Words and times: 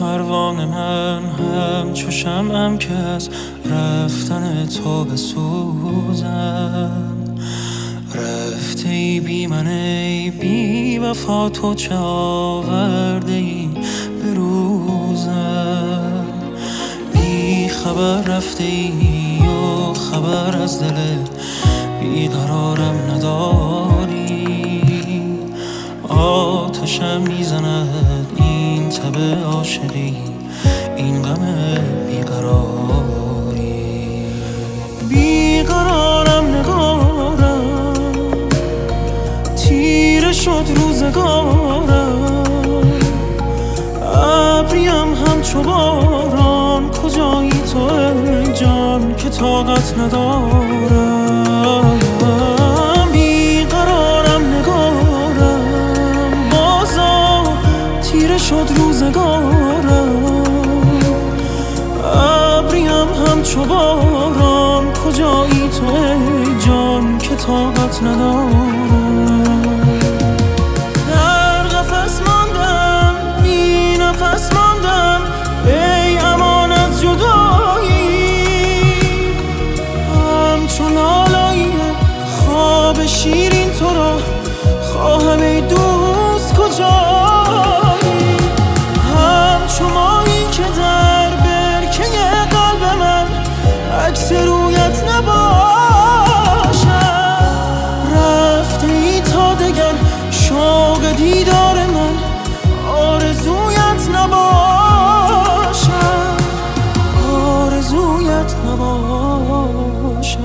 پروانه 0.00 0.66
من 0.66 1.22
هم 1.22 1.92
چو 1.94 2.10
شمعم 2.10 2.78
که 2.78 2.92
از 2.92 3.30
رفتن 3.64 4.66
تو 4.66 5.04
بسوزم. 5.04 6.92
رفته 8.14 8.88
ای 8.88 9.20
بی 9.20 9.46
من 9.46 9.66
ای 9.66 10.30
بی 10.30 10.98
وفا 10.98 11.48
تو 11.48 11.74
چه 11.74 11.94
آورده 11.94 13.32
ای 13.32 13.68
به 14.22 14.34
روزم 14.34 16.26
بی 17.12 17.68
خبر 17.68 18.22
رفته 18.22 18.64
ای 18.64 19.38
و 19.48 19.94
خبر 19.94 20.62
از 20.62 20.82
دل 20.82 21.16
بیقرارم 22.00 23.10
نداری 23.10 23.95
آتشم 26.66 27.20
می‌زند 27.20 28.26
این 28.36 28.88
تب 28.88 29.44
عاشقی 29.44 30.16
این 30.96 31.22
غم 31.22 31.46
بیقراری. 32.06 33.62
بیقرارم 35.08 36.44
نگارم 36.54 37.94
تیره 39.56 40.32
شد 40.32 40.64
روزگارم. 40.76 41.82
ابریم 44.14 45.14
همچو 45.26 45.62
باران 45.62 46.90
کجایی 46.90 47.50
تو 47.50 47.88
جان 48.52 49.14
که 49.16 49.28
طاقت 49.28 49.98
ندارم؟ 49.98 51.05
شد 58.56 58.78
روزگارم. 58.78 60.42
ابریم 62.58 63.08
همچو 63.26 63.64
باران 63.64 64.92
کجایی 64.92 65.68
تو 65.68 65.86
جان 66.66 67.18
که 67.18 67.34
طاقت 67.34 68.02
ندارم؟ 68.02 68.96
در 71.10 71.62
قفس 71.62 72.20
ماندم 72.26 73.14
بی 73.42 73.98
نفس 73.98 74.52
ماندم 74.52 75.20
ای 75.66 76.18
امان 76.18 76.72
از 76.72 77.00
جدایی. 77.00 78.36
همچون 80.16 80.92
لالایی 80.92 81.72
خواب 82.26 83.06
شیرین 83.06 83.70
تو 83.70 83.94
را 83.94 84.18
خواهم 84.82 85.40
ای 85.40 85.60
شوق 101.06 101.16
دیدار 101.16 101.86
من 101.86 102.14
آرزویت 102.88 104.08
نباشد. 104.14 105.90
آرزویت 107.32 108.54
نباشد. 108.66 110.36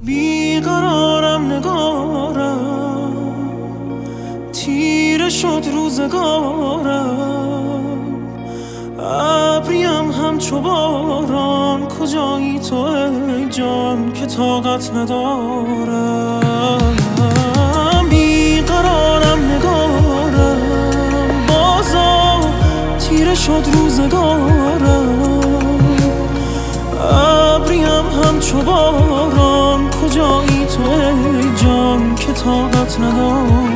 بیقرارم 0.00 1.52
نگارم. 1.52 3.14
تیره 4.52 5.28
شد 5.28 5.64
روزگارم. 5.72 7.08
ابریم 9.00 10.10
هم 10.10 10.38
باران 10.62 11.88
کجایی 11.88 12.58
تو 12.58 12.76
ای 12.76 13.48
جان 13.48 14.12
که 14.12 14.26
طاقت 14.26 14.94
ندارم 14.94 16.82
بیقرارم 18.10 19.38
نگارم 19.52 20.58
بازا 21.48 22.40
تیره 22.98 23.34
شد 23.34 23.64
روزگارم. 23.72 25.18
ابریم 27.54 27.86
هم 27.86 28.40
باران 28.66 29.90
کجایی 29.90 30.66
تو 30.66 30.90
ای 30.90 31.56
جان 31.62 32.14
که 32.14 32.32
طاقت 32.32 33.00
ندارم 33.00 33.67